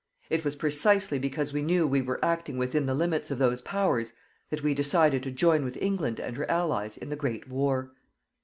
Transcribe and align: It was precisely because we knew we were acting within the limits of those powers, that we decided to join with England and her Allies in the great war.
It 0.31 0.43
was 0.43 0.55
precisely 0.55 1.19
because 1.19 1.53
we 1.53 1.61
knew 1.61 1.85
we 1.85 2.01
were 2.01 2.17
acting 2.25 2.57
within 2.57 2.87
the 2.87 2.95
limits 2.95 3.29
of 3.29 3.37
those 3.37 3.61
powers, 3.61 4.13
that 4.49 4.63
we 4.63 4.73
decided 4.73 5.21
to 5.21 5.29
join 5.29 5.63
with 5.63 5.77
England 5.79 6.19
and 6.19 6.37
her 6.37 6.49
Allies 6.49 6.97
in 6.97 7.09
the 7.09 7.15
great 7.15 7.47
war. 7.47 7.91